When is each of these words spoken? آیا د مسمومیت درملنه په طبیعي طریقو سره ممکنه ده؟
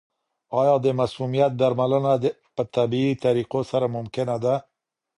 آیا 0.61 0.75
د 0.81 0.87
مسمومیت 0.99 1.51
درملنه 1.61 2.13
په 2.55 2.63
طبیعي 2.75 3.13
طریقو 3.23 3.61
سره 3.71 3.85
ممکنه 3.95 4.35
ده؟ 4.43 4.55